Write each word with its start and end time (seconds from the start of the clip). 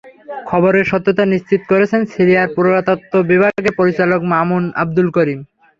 খবরের 0.49 0.85
সত্যতা 0.91 1.23
নিশ্চিত 1.33 1.61
করেছেন 1.71 2.01
সিরিয়ার 2.13 2.51
পুরাতত্ত্ব 2.55 3.13
বিভাগের 3.31 3.73
পরিচালক 3.79 4.19
মামুন 4.33 4.63
আবদুল 4.81 5.07
করিম। 5.17 5.39